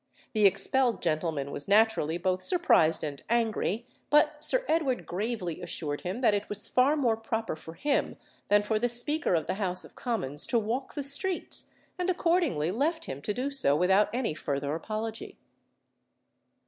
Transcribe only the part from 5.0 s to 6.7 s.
gravely assured him that it was